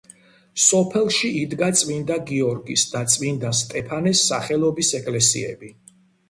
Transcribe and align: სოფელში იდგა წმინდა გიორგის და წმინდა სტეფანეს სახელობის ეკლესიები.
სოფელში 0.67 1.29
იდგა 1.41 1.67
წმინდა 1.81 2.17
გიორგის 2.29 2.85
და 2.95 3.03
წმინდა 3.17 3.53
სტეფანეს 3.61 4.23
სახელობის 4.31 4.91
ეკლესიები. 5.03 5.73